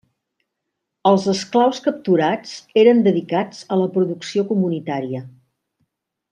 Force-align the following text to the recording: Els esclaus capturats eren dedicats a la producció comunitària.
Els 1.09 1.27
esclaus 1.33 1.81
capturats 1.89 2.55
eren 2.85 3.05
dedicats 3.09 3.61
a 3.77 3.81
la 3.83 3.89
producció 3.99 4.49
comunitària. 4.55 5.25